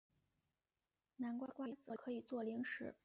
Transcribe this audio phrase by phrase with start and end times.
[1.17, 2.95] 南瓜瓜子可以做零食。